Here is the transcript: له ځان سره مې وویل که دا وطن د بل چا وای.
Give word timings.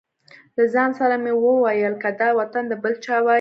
له 0.55 0.63
ځان 0.73 0.89
سره 0.99 1.15
مې 1.23 1.33
وویل 1.43 1.93
که 2.01 2.09
دا 2.19 2.29
وطن 2.39 2.63
د 2.67 2.73
بل 2.83 2.93
چا 3.05 3.15
وای. 3.23 3.29